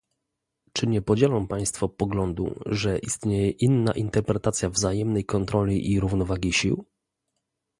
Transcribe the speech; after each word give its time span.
Czy 0.73 0.87
nie 0.87 1.01
podzielą 1.01 1.47
Państwo 1.47 1.89
poglądu, 1.89 2.55
że 2.65 2.97
istnieje 2.99 3.49
inna 3.49 3.91
interpretacja 3.93 4.69
wzajemnej 4.69 5.25
kontroli 5.25 5.91
i 5.91 5.99
równowagi 5.99 6.53
sił? 6.53 6.85